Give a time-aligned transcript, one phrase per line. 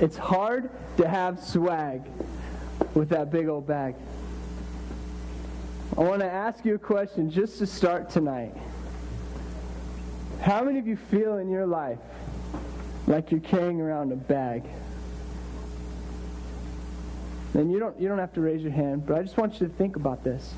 [0.00, 2.02] It's hard to have swag
[2.94, 3.94] with that big old bag.
[5.96, 8.54] I want to ask you a question just to start tonight.
[10.40, 11.98] How many of you feel in your life
[13.06, 14.64] like you're carrying around a bag?
[17.54, 19.68] And you don't, you don't have to raise your hand, but I just want you
[19.68, 20.54] to think about this.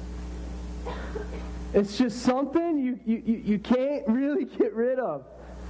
[1.74, 5.26] It's just something you, you, you can't really get rid of.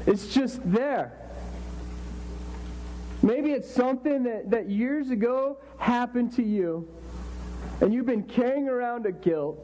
[0.06, 1.25] It's just there.
[3.26, 6.88] Maybe it's something that, that years ago happened to you,
[7.80, 9.58] and you've been carrying around a guilt.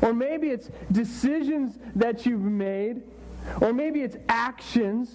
[0.00, 3.02] Or maybe it's decisions that you've made.
[3.60, 5.10] Or maybe it's actions.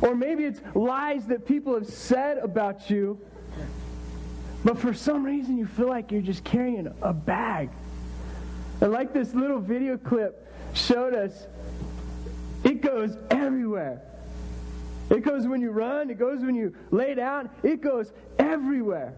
[0.00, 3.18] Or maybe it's lies that people have said about you.
[4.64, 7.68] But for some reason, you feel like you're just carrying a bag.
[8.80, 11.48] And like this little video clip showed us,
[12.62, 14.02] it goes everywhere.
[15.08, 19.14] It goes when you run, it goes when you lay down, it goes everywhere.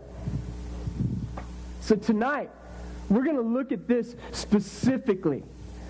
[1.80, 2.50] So tonight,
[3.08, 5.42] we're going to look at this specifically.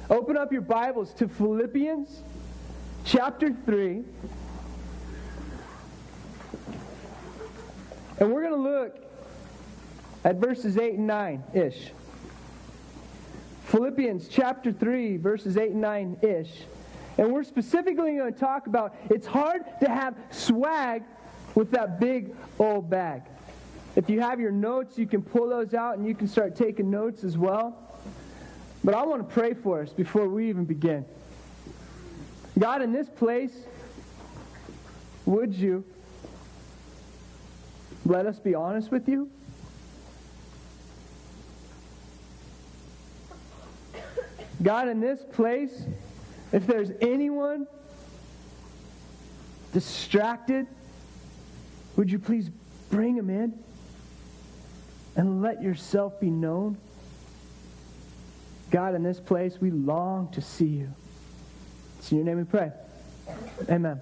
[0.08, 2.22] Open up your Bibles to Philippians
[3.04, 4.04] chapter 3.
[8.20, 8.96] And we're going to look
[10.24, 11.91] at verses 8 and 9 ish.
[13.64, 16.50] Philippians chapter 3, verses 8 and 9 ish.
[17.19, 21.02] And we're specifically going to talk about it's hard to have swag
[21.56, 23.22] with that big old bag.
[23.97, 26.88] If you have your notes, you can pull those out and you can start taking
[26.88, 28.00] notes as well.
[28.84, 31.05] But I want to pray for us before we even begin.
[32.56, 33.53] God, in this place,
[35.27, 35.84] would you
[38.06, 39.28] let us be honest with you?
[44.62, 45.86] God, in this place,
[46.52, 47.66] if there's anyone
[49.72, 50.66] distracted,
[51.96, 52.50] would you please
[52.91, 53.58] bring them in
[55.16, 56.76] and let yourself be known?
[58.70, 60.92] God, in this place, we long to see you.
[61.98, 62.70] It's in your name we pray.
[63.69, 64.00] Amen.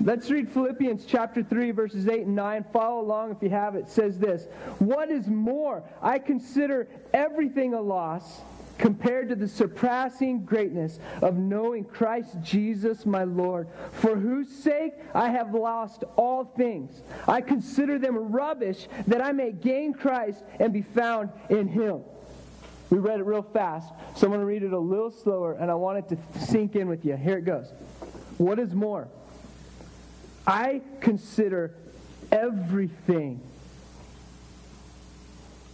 [0.00, 2.66] Let's read Philippians chapter 3, verses 8 and 9.
[2.72, 3.80] Follow along if you have it.
[3.80, 4.44] it says this
[4.78, 8.40] What is more, I consider everything a loss
[8.78, 15.30] compared to the surpassing greatness of knowing Christ Jesus my Lord, for whose sake I
[15.30, 17.02] have lost all things.
[17.26, 22.02] I consider them rubbish that I may gain Christ and be found in him.
[22.90, 25.70] We read it real fast, so I'm going to read it a little slower, and
[25.70, 27.16] I want it to sink in with you.
[27.16, 27.72] Here it goes.
[28.38, 29.08] What is more?
[30.46, 31.74] I consider
[32.30, 33.40] everything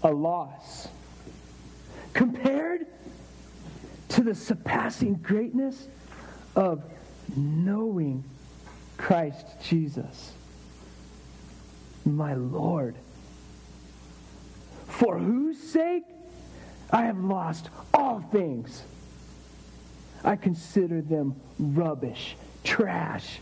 [0.02, 0.88] a loss
[2.12, 2.86] compared
[4.10, 5.88] to the surpassing greatness
[6.54, 6.82] of
[7.36, 8.24] knowing
[8.98, 10.32] Christ Jesus,
[12.04, 12.96] my Lord,
[14.88, 16.04] for whose sake
[16.90, 18.82] I have lost all things.
[20.24, 23.40] I consider them rubbish, trash,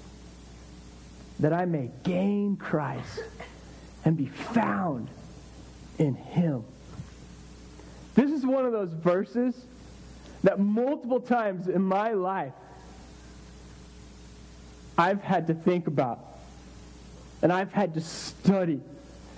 [1.40, 3.20] that I may gain Christ
[4.04, 5.08] and be found
[5.98, 6.64] in Him.
[8.20, 9.54] This is one of those verses
[10.44, 12.52] that multiple times in my life
[14.98, 16.18] I've had to think about,
[17.40, 18.82] and I've had to study,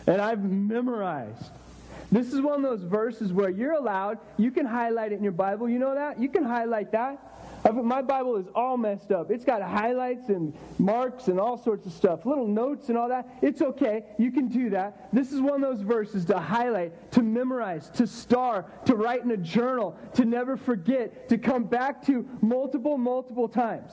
[0.08, 1.52] and I've memorized.
[2.10, 5.30] This is one of those verses where you're allowed, you can highlight it in your
[5.30, 5.68] Bible.
[5.68, 6.18] You know that?
[6.20, 7.20] You can highlight that.
[7.70, 9.30] My Bible is all messed up.
[9.30, 13.28] It's got highlights and marks and all sorts of stuff, little notes and all that.
[13.40, 14.04] It's okay.
[14.18, 15.08] You can do that.
[15.12, 19.30] This is one of those verses to highlight, to memorize, to star, to write in
[19.30, 23.92] a journal, to never forget, to come back to multiple, multiple times.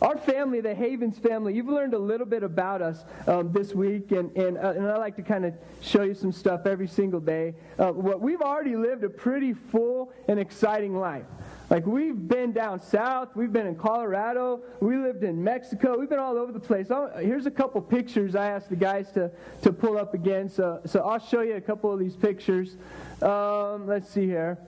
[0.00, 4.10] Our family, the Havens family, you've learned a little bit about us um, this week,
[4.10, 7.20] and, and, uh, and I like to kind of show you some stuff every single
[7.20, 7.54] day.
[7.78, 11.26] Uh, what we've already lived a pretty full and exciting life.
[11.72, 16.18] Like we've been down south, we've been in Colorado, we lived in Mexico, we've been
[16.18, 16.90] all over the place.
[16.90, 19.30] I'll, here's a couple pictures I asked the guys to,
[19.62, 20.50] to pull up again.
[20.50, 22.76] So, so I'll show you a couple of these pictures.
[23.22, 24.58] Um, let's see here.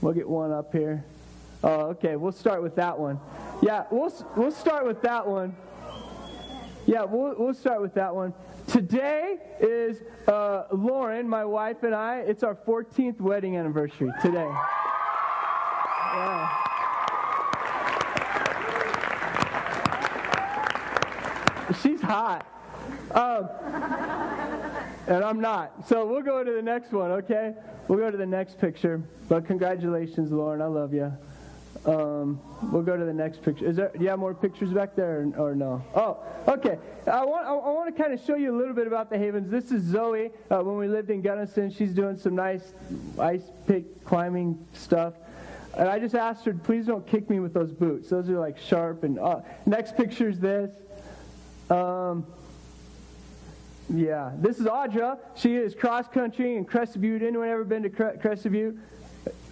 [0.00, 1.04] We'll get one up here.
[1.62, 2.16] Oh, okay.
[2.16, 3.20] We'll start with that one.
[3.62, 5.54] Yeah, we'll we'll start with that one.
[6.84, 8.34] Yeah, we'll we'll start with that one.
[8.66, 12.24] Today is uh, Lauren, my wife, and I.
[12.26, 14.50] It's our 14th wedding anniversary today.
[16.14, 16.48] Yeah.
[21.82, 22.46] She's hot.
[23.10, 23.48] Um,
[25.06, 25.88] and I'm not.
[25.88, 27.54] So we'll go to the next one, okay?
[27.88, 29.02] We'll go to the next picture.
[29.28, 30.62] But congratulations, Lauren.
[30.62, 31.12] I love you.
[31.86, 32.40] Um,
[32.72, 33.66] we'll go to the next picture.
[33.66, 33.90] Is there?
[33.94, 35.84] Do you have more pictures back there, or, or no?
[35.94, 36.78] Oh, okay.
[37.06, 39.18] I want I, I want to kind of show you a little bit about the
[39.18, 39.50] Havens.
[39.50, 40.30] This is Zoe.
[40.50, 42.72] Uh, when we lived in Gunnison, she's doing some nice
[43.18, 45.12] ice pick climbing stuff.
[45.76, 48.08] And I just asked her, please don't kick me with those boots.
[48.08, 49.02] Those are like sharp.
[49.04, 50.70] And uh, next picture is this.
[51.70, 52.26] Um,
[53.92, 55.18] yeah, this is Audra.
[55.34, 57.22] She is cross country in Crested Butte.
[57.22, 58.76] Anyone ever been to Crested Butte?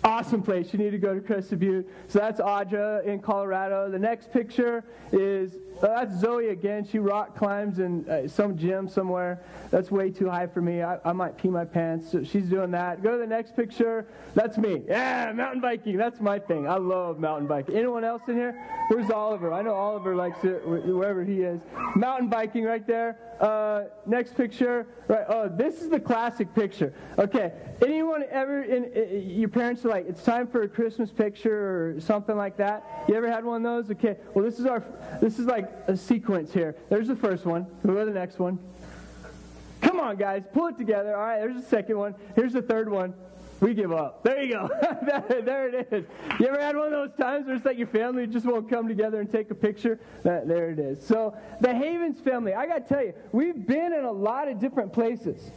[0.05, 0.73] Awesome place.
[0.73, 1.89] You need to go to Crested Butte.
[2.09, 3.91] So that's Audra in Colorado.
[3.91, 5.57] The next picture is
[5.89, 6.87] that's Zoe again.
[6.87, 9.43] She rock climbs in uh, some gym somewhere.
[9.71, 10.83] That's way too high for me.
[10.83, 12.11] I, I might pee my pants.
[12.13, 13.03] So she's doing that.
[13.03, 14.07] Go to the next picture.
[14.35, 14.83] That's me.
[14.87, 15.97] Yeah, mountain biking.
[15.97, 16.69] That's my thing.
[16.69, 17.77] I love mountain biking.
[17.77, 18.59] Anyone else in here?
[18.89, 19.53] Where's Oliver?
[19.53, 21.61] I know Oliver likes it wherever he is.
[21.97, 23.19] Mountain biking right there.
[23.41, 24.87] Uh, next picture.
[25.09, 25.25] Right.
[25.29, 26.95] Oh, this is the classic picture.
[27.19, 27.53] Okay.
[27.85, 32.01] Anyone ever in, in your parents are like, it's time for a Christmas picture or
[32.01, 32.85] something like that?
[33.09, 33.91] You ever had one of those?
[33.91, 34.17] Okay.
[34.33, 34.85] Well, this is our.
[35.21, 36.77] This is like a sequence here.
[36.89, 37.67] There's the first one.
[37.87, 38.59] Go to the next one.
[39.81, 41.17] Come on, guys, pull it together.
[41.17, 42.15] All right, there's the second one.
[42.37, 43.15] Here's the third one.
[43.61, 44.25] We give up.
[44.25, 44.69] There you go.
[45.45, 46.05] there it is.
[46.41, 48.89] You ever had one of those times where it's like your family just won't come
[48.89, 50.01] together and take a picture?
[50.25, 51.05] That, there it is.
[51.07, 54.59] So, the Havens family, I got to tell you, we've been in a lot of
[54.59, 55.53] different places.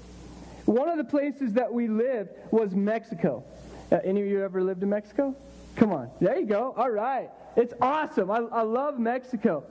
[0.65, 3.43] One of the places that we lived was Mexico.
[3.91, 5.35] Uh, any of you ever lived in Mexico?
[5.75, 6.11] Come on.
[6.21, 6.73] There you go.
[6.77, 7.29] All right.
[7.55, 8.29] It's awesome.
[8.29, 9.63] I, I love Mexico.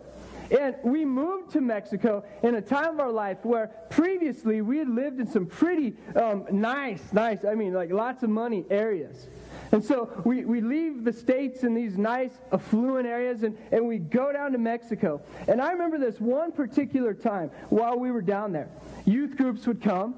[0.59, 4.89] And we moved to Mexico in a time of our life where previously we had
[4.89, 9.29] lived in some pretty um, nice, nice, I mean, like lots of money areas.
[9.73, 13.99] And so we, we leave the States in these nice, affluent areas and, and we
[13.99, 15.21] go down to Mexico.
[15.49, 18.69] And I remember this one particular time while we were down there.
[19.05, 20.15] Youth groups would come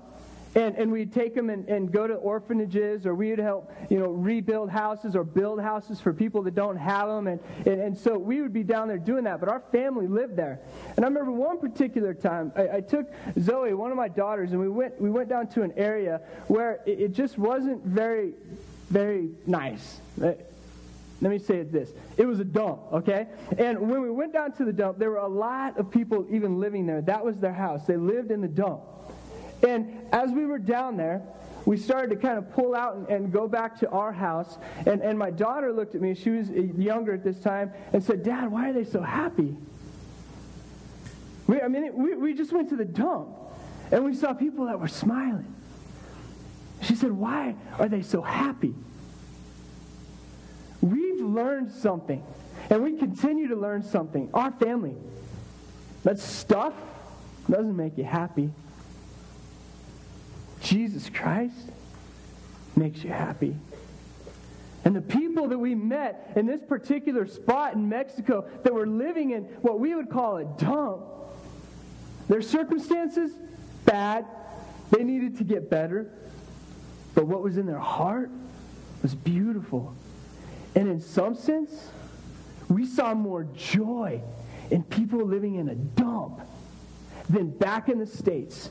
[0.57, 4.09] and, and we'd take them and, and go to orphanages, or we'd help, you know,
[4.09, 7.27] rebuild houses or build houses for people that don't have them.
[7.27, 9.39] And, and, and so we would be down there doing that.
[9.39, 10.61] But our family lived there.
[10.97, 13.07] And I remember one particular time, I, I took
[13.39, 16.81] Zoe, one of my daughters, and we went, we went down to an area where
[16.87, 18.33] it, it just wasn't very,
[18.91, 20.01] very nice.
[20.19, 21.93] Let me say it this.
[22.17, 23.27] It was a dump, okay?
[23.59, 26.61] And when we went down to the dump, there were a lot of people even
[26.61, 27.03] living there.
[27.03, 27.87] That was their house.
[27.87, 28.83] They lived in the dump.
[29.63, 31.23] And as we were down there,
[31.65, 34.57] we started to kind of pull out and, and, go back to our house.
[34.87, 38.03] And, and my daughter looked at me, she was uh, younger at this time, and
[38.03, 39.57] said, Dad, why are they so happy?
[41.49, 43.29] We, I mean, we, we just went to the dump,
[43.91, 45.53] and we saw people that were smiling.
[46.83, 48.75] She said, Why are they so happy?
[50.81, 52.23] We've learned something,
[52.71, 54.31] and we continue to learn something.
[54.35, 54.95] Our family.
[56.05, 56.75] That stuff
[57.51, 58.51] doesn't make you happy.
[60.67, 61.71] Jesus Christ
[62.75, 63.55] makes you happy.
[64.85, 69.31] And the people that we met in this particular spot in Mexico that were living
[69.31, 71.05] in what we would call a dump,
[72.29, 73.31] their circumstances,
[73.85, 74.27] bad.
[74.91, 76.11] They needed to get better.
[77.15, 78.31] But what was in their heart
[79.03, 79.95] was beautiful.
[80.75, 81.91] And in some sense,
[82.69, 84.21] we saw more joy
[84.73, 86.41] in people living in a dump
[87.31, 88.71] than back in the States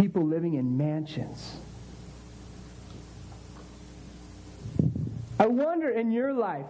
[0.00, 1.56] people living in mansions.
[5.38, 6.66] I wonder in your life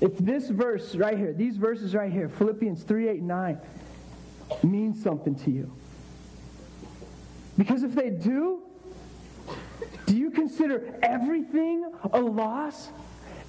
[0.00, 3.60] if this verse right here, these verses right here, Philippians 3 8 9,
[4.62, 5.72] means something to you.
[7.56, 8.62] Because if they do,
[10.06, 12.88] do you consider everything a loss?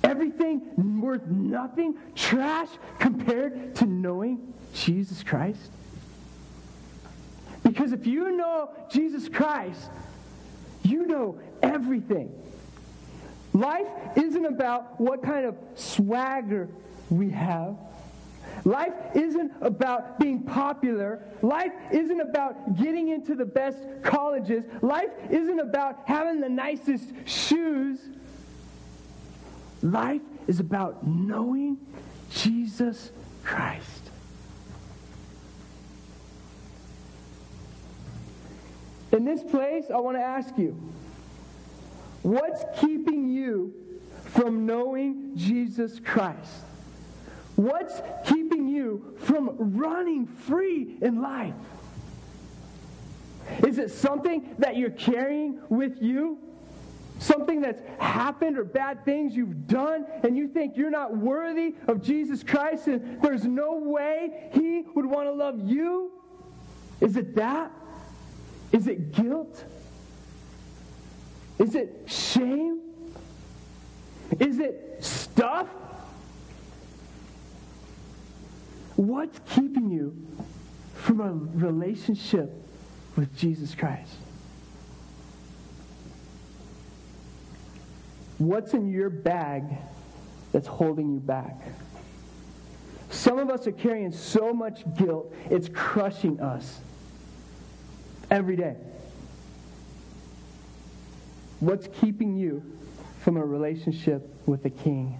[0.03, 1.95] Everything worth nothing?
[2.15, 5.71] Trash compared to knowing Jesus Christ?
[7.73, 9.89] Because if you know Jesus Christ,
[10.83, 12.31] you know everything.
[13.51, 16.69] Life isn't about what kind of swagger
[17.09, 17.75] we have.
[18.63, 21.19] Life isn't about being popular.
[21.41, 24.63] Life isn't about getting into the best colleges.
[24.83, 27.97] Life isn't about having the nicest shoes.
[29.81, 31.79] Life is about knowing
[32.29, 33.11] Jesus
[33.43, 34.02] Christ.
[39.13, 40.71] In this place, I want to ask you
[42.23, 43.73] what's keeping you
[44.25, 46.65] from knowing Jesus Christ?
[47.55, 51.53] What's keeping you from running free in life?
[53.67, 56.39] Is it something that you're carrying with you?
[57.19, 62.01] Something that's happened or bad things you've done, and you think you're not worthy of
[62.01, 66.11] Jesus Christ, and there's no way He would want to love you?
[66.99, 67.71] Is it that?
[68.73, 69.63] Is it guilt?
[71.59, 72.81] Is it shame?
[74.39, 75.67] Is it stuff
[78.95, 80.15] What's keeping you
[80.93, 82.53] from a relationship
[83.15, 84.13] with Jesus Christ?
[88.37, 89.63] What's in your bag
[90.51, 91.59] that's holding you back?
[93.09, 96.79] Some of us are carrying so much guilt, it's crushing us
[98.33, 98.75] every day.
[101.59, 102.63] What's keeping you
[103.19, 105.19] from a relationship with the King?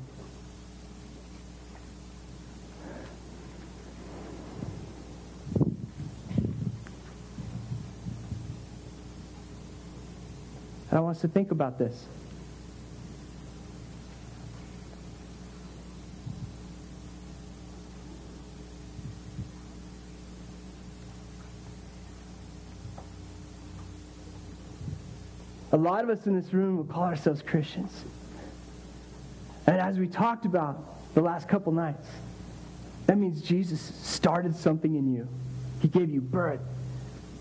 [10.89, 12.07] And I want us to think about this.
[25.83, 28.03] Lot of us in this room will call ourselves Christians.
[29.67, 32.07] And as we talked about the last couple nights,
[33.07, 35.27] that means Jesus started something in you.
[35.81, 36.61] He gave you birth.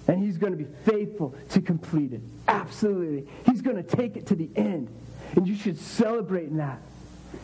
[0.08, 2.20] And he's going to be faithful to complete it.
[2.48, 3.28] Absolutely.
[3.46, 4.88] He's going to take it to the end.
[5.36, 6.80] And you should celebrate in that.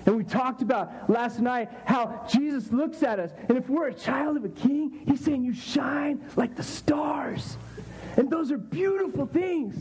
[0.07, 3.31] And we talked about last night how Jesus looks at us.
[3.49, 7.57] And if we're a child of a king, he's saying, You shine like the stars.
[8.19, 9.77] And those are beautiful things.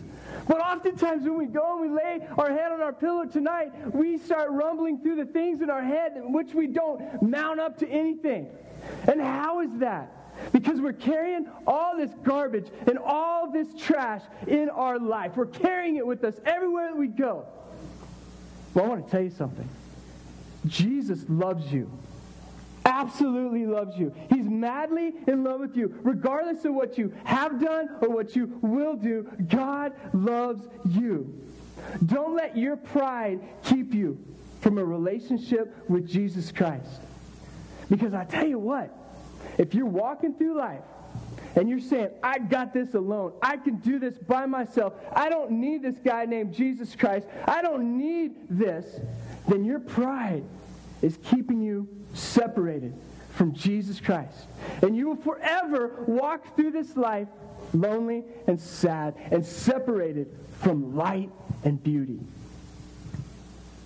[0.47, 4.19] But oftentimes when we go and we lay our head on our pillow tonight, we
[4.19, 8.47] start rumbling through the things in our head which we don't mount up to anything.
[9.07, 10.13] And how is that?
[10.53, 15.35] Because we're carrying all this garbage and all this trash in our life.
[15.35, 17.47] We're carrying it with us everywhere that we go.
[18.75, 19.67] Well, I want to tell you something.
[20.67, 21.89] Jesus loves you
[22.87, 24.13] absolutely loves you.
[24.29, 25.93] He's madly in love with you.
[26.03, 31.31] Regardless of what you have done or what you will do, God loves you.
[32.05, 34.17] Don't let your pride keep you
[34.61, 37.01] from a relationship with Jesus Christ.
[37.89, 38.93] Because I tell you what,
[39.57, 40.81] if you're walking through life
[41.55, 43.33] and you're saying, I got this alone.
[43.41, 44.93] I can do this by myself.
[45.13, 47.27] I don't need this guy named Jesus Christ.
[47.47, 48.85] I don't need this.
[49.47, 50.43] Then your pride
[51.01, 52.93] is keeping you separated
[53.31, 54.47] from Jesus Christ.
[54.81, 57.27] And you will forever walk through this life
[57.73, 60.27] lonely and sad and separated
[60.59, 61.29] from light
[61.63, 62.19] and beauty.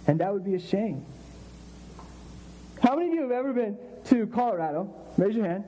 [0.08, 1.06] And that would be a shame.
[2.82, 4.94] How many of you have ever been to Colorado?
[5.18, 5.66] Raise your hand.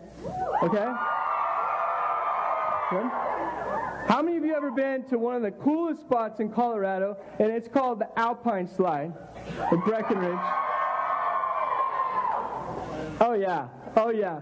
[0.63, 0.91] Okay?
[2.89, 3.11] Good.
[4.07, 7.51] How many of you ever been to one of the coolest spots in Colorado, and
[7.51, 9.13] it's called the Alpine Slide
[9.59, 10.72] at Breckenridge?
[13.19, 13.67] Oh, yeah.
[13.95, 14.39] Oh, yeah.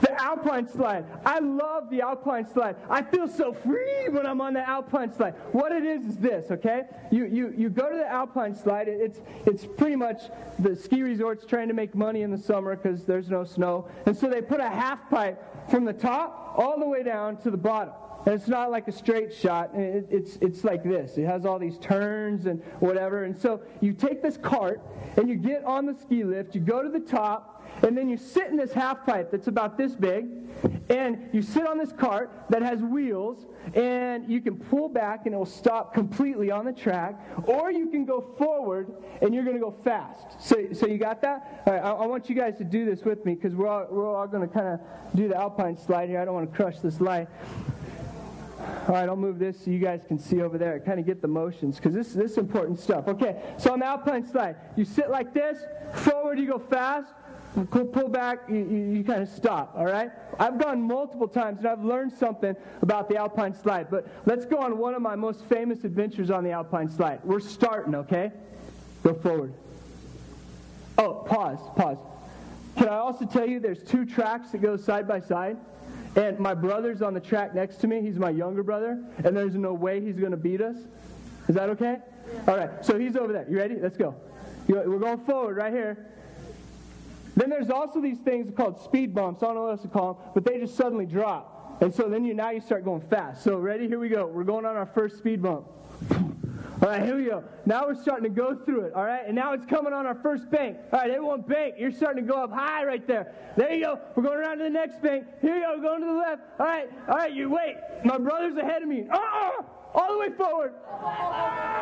[0.00, 1.04] The Alpine slide.
[1.26, 2.76] I love the Alpine slide.
[2.88, 5.34] I feel so free when I'm on the Alpine slide.
[5.52, 6.84] What it is is this, okay?
[7.10, 8.88] You, you, you go to the Alpine slide.
[8.88, 10.22] It's, it's pretty much
[10.58, 13.88] the ski resorts trying to make money in the summer because there's no snow.
[14.06, 17.50] And so they put a half pipe from the top all the way down to
[17.50, 17.92] the bottom.
[18.26, 19.74] And it's not like a straight shot.
[19.74, 21.18] It, it's, it's like this.
[21.18, 23.24] It has all these turns and whatever.
[23.24, 24.80] And so you take this cart
[25.16, 26.54] and you get on the ski lift.
[26.54, 29.78] You go to the top and then you sit in this half pipe that's about
[29.78, 30.26] this big,
[30.90, 35.34] and you sit on this cart that has wheels, and you can pull back and
[35.34, 39.56] it will stop completely on the track, or you can go forward and you're going
[39.56, 40.40] to go fast.
[40.40, 41.62] So, so you got that?
[41.66, 43.86] All right, I, I want you guys to do this with me because we're all,
[43.90, 44.80] we're all going to kind of
[45.14, 46.20] do the alpine slide here.
[46.20, 47.28] I don't want to crush this light.
[48.88, 50.78] All right, I'll move this so you guys can see over there.
[50.80, 53.08] Kind of get the motions because this, this is important stuff.
[53.08, 55.58] Okay, so on the alpine slide, you sit like this,
[55.94, 57.12] forward you go fast,
[57.70, 60.10] pull, pull back, you, you, you kind of stop, all right?
[60.38, 64.58] I've gone multiple times and I've learned something about the Alpine slide, but let's go
[64.58, 67.20] on one of my most famous adventures on the Alpine slide.
[67.24, 68.32] We're starting, okay?
[69.02, 69.54] Go forward.
[70.98, 71.98] Oh, pause, pause.
[72.76, 75.56] Can I also tell you there's two tracks that go side by side?
[76.16, 78.00] And my brother's on the track next to me.
[78.00, 80.76] He's my younger brother, and there's no way he's going to beat us.
[81.48, 81.98] Is that okay?
[82.48, 83.46] All right, so he's over there.
[83.48, 83.76] You ready?
[83.76, 84.14] Let's go.
[84.66, 86.06] We're going forward right here.
[87.40, 89.42] Then there's also these things called speed bumps.
[89.42, 91.78] I don't know what else to call them, but they just suddenly drop.
[91.80, 93.42] And so then you now you start going fast.
[93.42, 93.88] So ready?
[93.88, 94.26] Here we go.
[94.26, 95.66] We're going on our first speed bump.
[96.82, 97.42] All right, here we go.
[97.64, 99.22] Now we're starting to go through it, all right?
[99.26, 100.76] And now it's coming on our first bank.
[100.92, 101.76] All right, everyone bank.
[101.78, 103.32] You're starting to go up high right there.
[103.56, 103.98] There you go.
[104.16, 105.24] We're going around to the next bank.
[105.40, 105.74] Here you go.
[105.76, 106.42] We're going to the left.
[106.58, 107.76] All right, all right, you wait.
[108.04, 109.06] My brother's ahead of me.
[109.10, 109.62] Uh-uh!
[109.94, 110.72] All the way forward.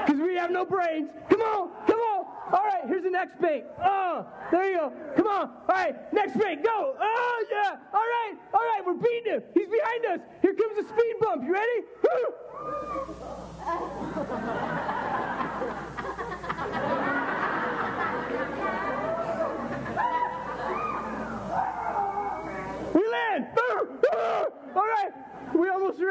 [0.06, 1.10] Because we have no brains.
[1.28, 2.24] Come on, come on.
[2.52, 3.64] All right, here's the next bait.
[3.78, 4.92] Oh, uh, there you go.
[5.16, 5.50] Come on.
[5.68, 6.64] All right, next bait.
[6.64, 6.96] Go.
[6.98, 7.76] Oh, yeah.
[7.92, 9.42] All right, all right, we're beating him.
[9.52, 10.20] He's behind us.
[10.40, 11.44] Here comes the speed bump.
[11.44, 11.82] You ready?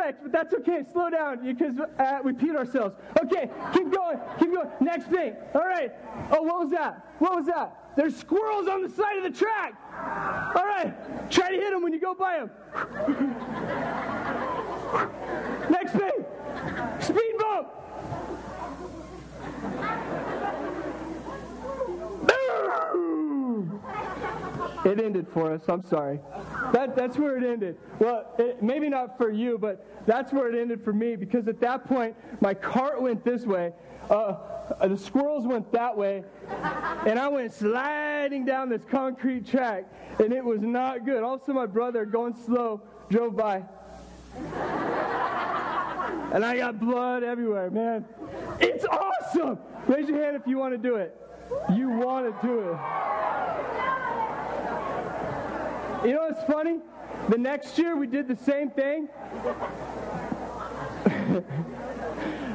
[0.07, 0.83] wrecked, but that's okay.
[0.91, 2.95] Slow down because uh, we peed ourselves.
[3.23, 4.67] Okay, keep going, keep going.
[4.79, 5.35] Next thing.
[5.53, 5.91] All right.
[6.31, 7.15] Oh, what was that?
[7.19, 7.93] What was that?
[7.95, 9.73] There's squirrels on the side of the track.
[10.55, 11.29] All right.
[11.31, 12.51] Try to hit them when you go by them.
[15.71, 16.25] Next thing.
[16.99, 17.67] Speed bump.
[24.87, 25.61] It ended for us.
[25.67, 26.21] I'm sorry.
[26.71, 27.77] That, that's where it ended.
[27.99, 31.59] Well, it, maybe not for you, but that's where it ended for me because at
[31.59, 33.73] that point, my cart went this way,
[34.09, 34.35] uh,
[34.87, 36.23] the squirrels went that way,
[37.05, 39.83] and I went sliding down this concrete track,
[40.19, 41.21] and it was not good.
[41.21, 43.65] Also, my brother, going slow, drove by.
[46.31, 48.05] And I got blood everywhere, man.
[48.61, 49.59] It's awesome!
[49.87, 51.13] Raise your hand if you want to do it.
[51.73, 52.77] You want to do it.
[56.05, 56.79] You know what's funny?
[57.29, 59.09] The next year we did the same thing.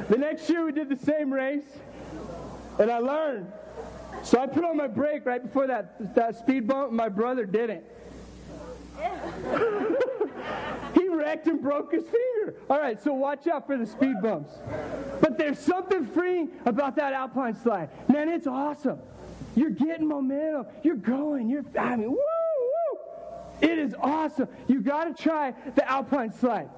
[0.09, 1.63] the next year we did the same race,
[2.79, 3.51] and I learned.
[4.23, 7.83] So I put on my brake right before that, that speed bump, my brother didn't.
[10.93, 12.55] he wrecked and broke his finger.
[12.69, 14.53] All right, so watch out for the speed bumps.
[15.19, 17.89] But there's something freeing about that alpine slide.
[18.09, 18.99] Man, it's awesome.
[19.55, 20.67] You're getting momentum.
[20.83, 21.49] You're going.
[21.49, 22.32] You're, I mean, woo!
[23.63, 24.49] It is awesome.
[24.67, 26.69] You got to try the alpine slide.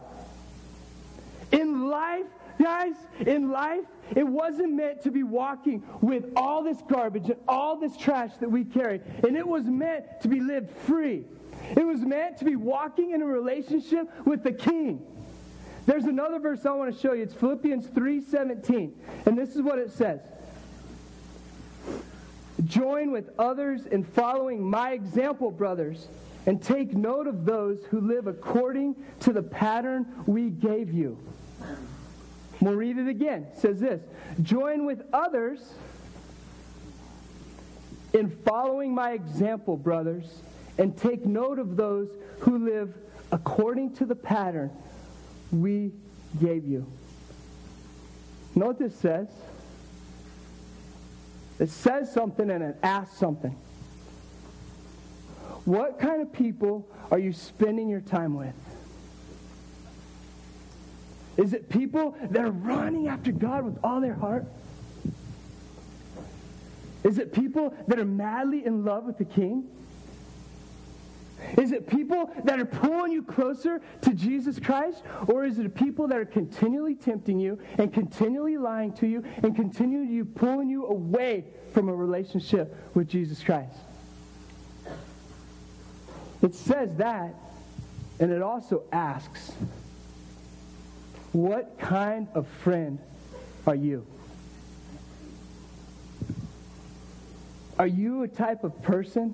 [1.52, 2.28] In life,
[2.62, 2.94] guys,
[3.26, 7.98] in life, it wasn't meant to be walking with all this garbage and all this
[7.98, 9.02] trash that we carry.
[9.24, 11.26] And it was meant to be lived free.
[11.76, 15.04] It was meant to be walking in a relationship with the King.
[15.88, 17.24] There's another verse I want to show you.
[17.24, 18.94] It's Philippians 3:17.
[19.26, 20.20] And this is what it says.
[22.64, 26.08] Join with others in following my example, brothers
[26.46, 31.18] and take note of those who live according to the pattern we gave you.
[32.62, 33.48] We'll read it again.
[33.52, 34.02] It says this
[34.42, 35.74] Join with others
[38.14, 40.42] in following my example, brothers,
[40.78, 42.94] and take note of those who live
[43.32, 44.72] according to the pattern
[45.52, 45.92] we
[46.42, 46.86] gave you.
[48.54, 49.28] What this says?
[51.60, 53.56] It says something and it asks something.
[55.66, 58.54] What kind of people are you spending your time with?
[61.38, 64.46] Is it people that are running after God with all their heart?
[67.04, 69.66] Is it people that are madly in love with the King?
[71.58, 75.04] Is it people that are pulling you closer to Jesus Christ?
[75.28, 79.56] Or is it people that are continually tempting you and continually lying to you and
[79.56, 83.78] continually pulling you away from a relationship with Jesus Christ?
[86.46, 87.34] It says that,
[88.20, 89.52] and it also asks,
[91.32, 93.00] What kind of friend
[93.66, 94.06] are you?
[97.80, 99.34] Are you a type of person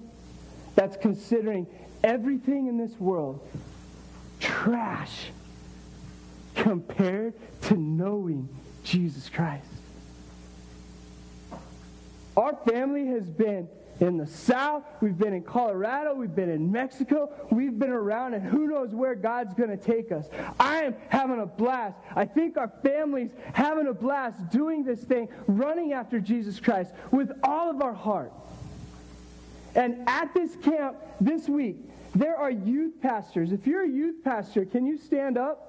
[0.76, 1.68] that's considering
[2.02, 3.46] everything in this world
[4.40, 5.32] trash
[6.56, 8.48] compared to knowing
[8.86, 9.68] Jesus Christ?
[12.38, 13.68] Our family has been
[14.02, 18.44] in the South, we've been in Colorado, we've been in Mexico, we've been around, and
[18.44, 20.28] who knows where God's going to take us.
[20.60, 21.98] I am having a blast.
[22.16, 27.32] I think our family's having a blast doing this thing, running after Jesus Christ with
[27.44, 28.34] all of our heart.
[29.76, 31.78] And at this camp this week,
[32.16, 33.52] there are youth pastors.
[33.52, 35.68] If you're a youth pastor, can you stand up?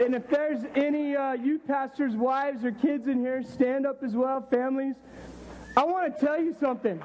[0.00, 4.12] And if there's any uh, youth pastors' wives or kids in here, stand up as
[4.12, 4.94] well, families.
[5.76, 7.02] I want to tell you something.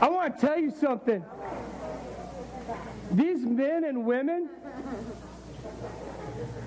[0.00, 1.22] I want to tell you something.
[3.12, 4.48] These men and women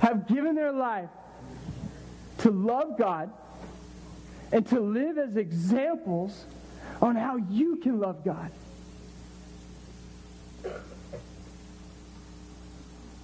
[0.02, 1.10] have given their life
[2.40, 3.32] to love God
[4.52, 6.46] and to live as examples
[7.02, 8.52] on how you can love God.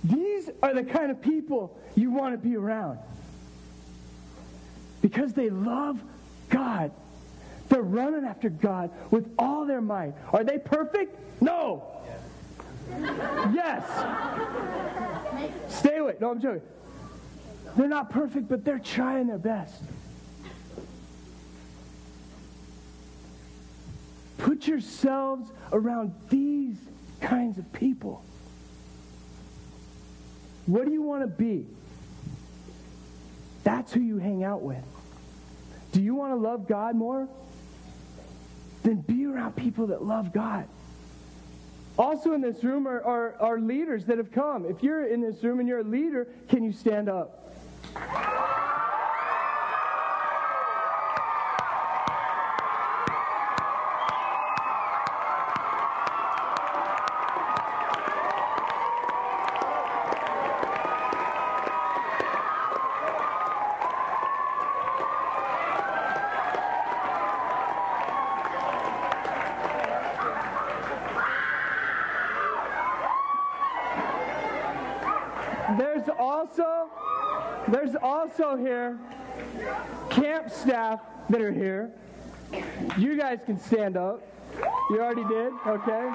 [0.04, 3.00] These are the kind of people you want to be around.
[5.02, 6.02] Because they love
[6.50, 6.92] God.
[7.70, 10.14] They're running after God with all their might.
[10.32, 11.20] Are they perfect?
[11.42, 11.84] No.
[13.54, 13.84] Yes.
[15.68, 16.16] Stay away.
[16.22, 16.62] No, I'm joking.
[17.76, 19.84] They're not perfect, but they're trying their best.
[24.58, 26.78] Put yourselves around these
[27.22, 28.24] kinds of people.
[30.66, 31.68] What do you want to be?
[33.64, 34.84] That's who you hang out with.
[35.92, 37.28] Do you want to love God more?
[38.82, 40.68] Then be around people that love God.
[41.96, 44.66] Also in this room are, are, are leaders that have come.
[44.66, 47.48] If you're in this room and you're a leader, can you stand up?
[75.78, 76.08] There's
[76.48, 76.90] also
[77.68, 79.00] there's also here
[80.10, 81.92] camp staff that are here.
[82.98, 84.22] You guys can stand up.
[84.90, 86.10] You already did, okay?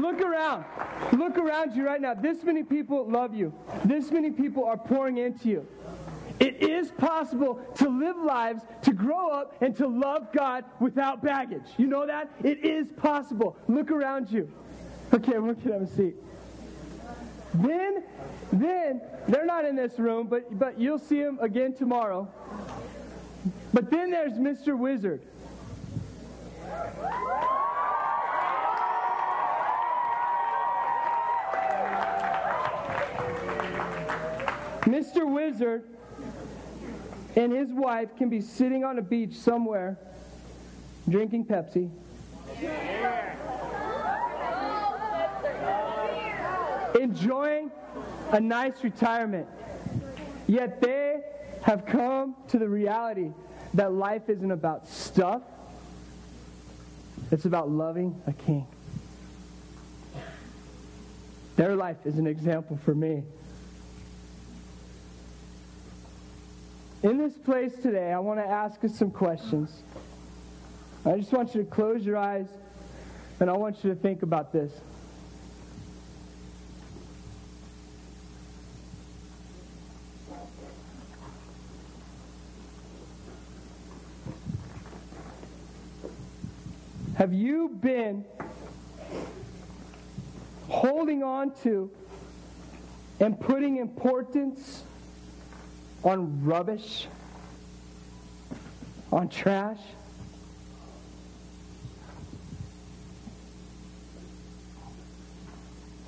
[0.00, 0.64] Look around.
[1.12, 2.14] Look around you right now.
[2.14, 3.52] This many people love you.
[3.84, 5.66] This many people are pouring into you.
[6.38, 11.64] It is possible to live lives, to grow up, and to love God without baggage.
[11.78, 12.30] You know that?
[12.44, 13.56] It is possible.
[13.68, 14.50] Look around you.
[15.14, 16.14] Okay, everyone can have a seat.
[17.54, 18.04] Then,
[18.52, 22.28] then, they're not in this room, but, but you'll see them again tomorrow.
[23.72, 24.76] But then there's Mr.
[24.76, 25.22] Wizard.
[34.82, 35.30] Mr.
[35.30, 35.84] Wizard
[37.36, 39.98] and his wife can be sitting on a beach somewhere
[41.08, 41.90] drinking Pepsi.
[47.00, 47.70] Enjoying
[48.32, 49.46] a nice retirement.
[50.48, 51.20] Yet they
[51.62, 53.30] have come to the reality
[53.74, 55.42] that life isn't about stuff,
[57.30, 58.66] it's about loving a king.
[61.56, 63.22] Their life is an example for me.
[67.02, 69.82] In this place today, I want to ask us some questions.
[71.04, 72.48] I just want you to close your eyes
[73.38, 74.72] and I want you to think about this.
[87.16, 88.24] Have you been
[90.68, 91.90] holding on to
[93.20, 94.82] and putting importance
[96.06, 97.08] on rubbish,
[99.10, 99.80] on trash.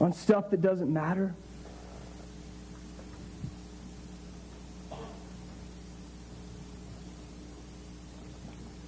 [0.00, 1.34] On stuff that doesn't matter.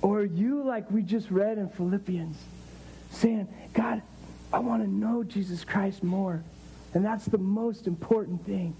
[0.02, 2.36] Or you, like we just read in Philippians,
[3.10, 4.00] saying, God,
[4.52, 6.44] I want to know Jesus Christ more.
[6.94, 8.76] And that's the most important thing.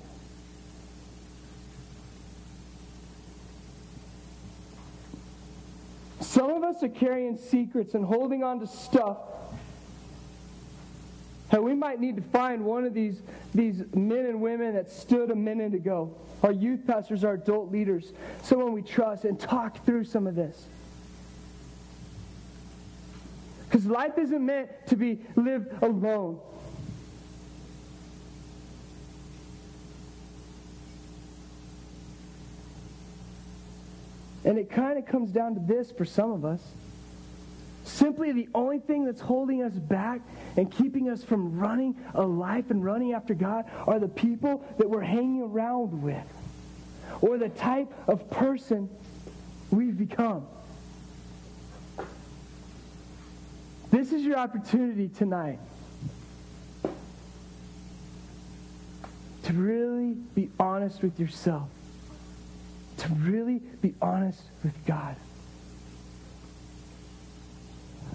[6.31, 9.19] Some of us are carrying secrets and holding on to stuff.
[11.51, 13.21] And we might need to find one of these,
[13.53, 16.15] these men and women that stood a minute ago,
[16.45, 18.13] our youth pastors, our adult leaders,
[18.45, 20.67] someone we trust, and talk through some of this.
[23.65, 26.39] Because life isn't meant to be lived alone.
[34.45, 36.63] And it kind of comes down to this for some of us.
[37.85, 40.21] Simply the only thing that's holding us back
[40.57, 44.89] and keeping us from running a life and running after God are the people that
[44.89, 46.25] we're hanging around with
[47.21, 48.89] or the type of person
[49.71, 50.47] we've become.
[53.91, 55.59] This is your opportunity tonight
[59.43, 61.69] to really be honest with yourself
[63.01, 65.17] to really be honest with God.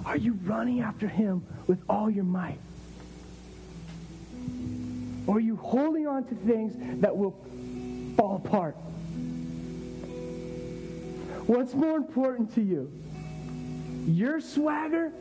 [0.06, 2.60] Are you running after Him with all your might?
[5.26, 7.36] Or are you holding on to things that will
[8.16, 8.76] fall apart?
[11.48, 12.92] What's more important to you?
[14.06, 15.12] Your swagger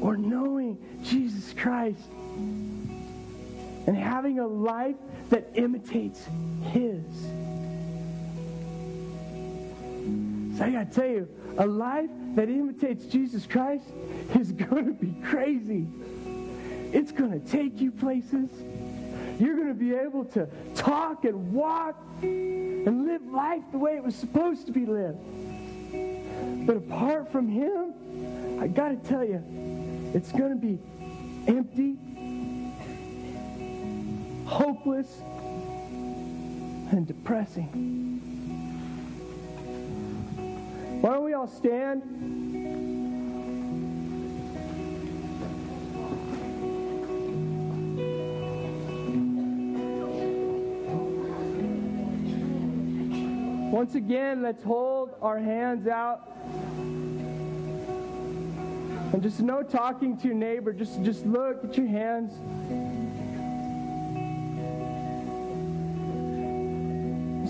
[0.00, 2.00] or knowing Jesus Christ
[3.86, 4.96] and having a life
[5.30, 6.26] that imitates
[6.70, 7.02] His?
[10.56, 13.84] So I got to tell you, a life that imitates Jesus Christ
[14.38, 15.86] is going to be crazy.
[16.92, 18.50] It's going to take you places.
[19.38, 24.04] You're going to be able to talk and walk and live life the way it
[24.04, 25.18] was supposed to be lived.
[26.66, 29.42] But apart from Him, I got to tell you,
[30.14, 30.78] it's going to be
[31.48, 31.96] empty,
[34.52, 35.22] hopeless,
[36.90, 38.20] and depressing.
[41.00, 42.02] Why don't we all stand?
[53.72, 56.30] Once again, let's hold our hands out.
[59.12, 60.74] And just no talking to your neighbor.
[60.74, 62.32] Just, just look at your hands.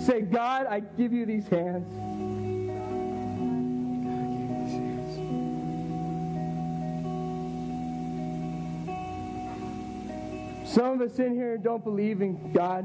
[0.03, 1.87] Say, God, I give you these hands.
[10.69, 12.83] Some of us in here don't believe in God.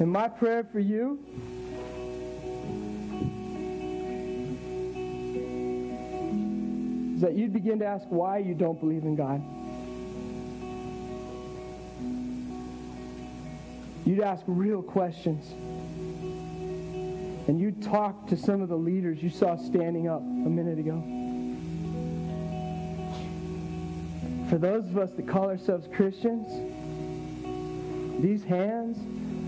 [0.00, 1.22] And my prayer for you
[7.20, 9.42] is that you'd begin to ask why you don't believe in God.
[14.06, 15.50] You'd ask real questions.
[17.46, 20.98] And you'd talk to some of the leaders you saw standing up a minute ago.
[24.48, 26.46] For those of us that call ourselves Christians,
[28.22, 28.96] these hands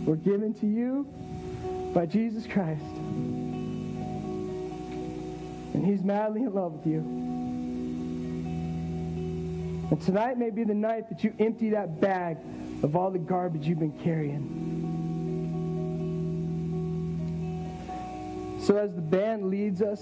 [0.06, 1.06] were given to you
[1.94, 2.84] by Jesus Christ.
[5.72, 7.31] And he's madly in love with you.
[9.92, 12.38] And tonight may be the night that you empty that bag
[12.82, 14.70] of all the garbage you've been carrying.
[18.62, 20.00] So as the band leads us,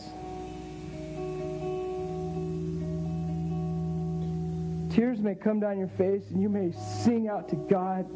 [4.95, 6.71] tears may come down your face and you may
[7.03, 8.09] sing out to God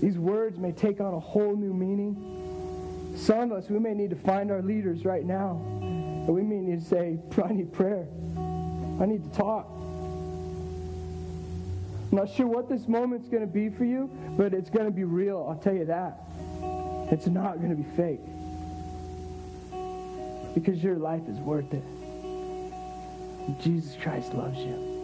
[0.00, 3.12] these words may take on a whole new meaning.
[3.18, 5.60] Some of us, we may need to find our leaders right now.
[5.82, 8.06] And we may need to say, I need prayer.
[8.98, 9.75] I need to talk.
[12.12, 15.04] Not sure what this moment's going to be for you, but it's going to be
[15.04, 15.46] real.
[15.48, 16.20] I'll tell you that.
[17.10, 18.20] It's not going to be fake.
[20.54, 21.84] Because your life is worth it.
[23.60, 24.95] Jesus Christ loves you.